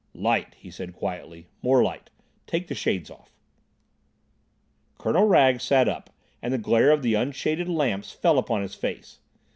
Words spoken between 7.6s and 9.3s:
lamps fell upon his face.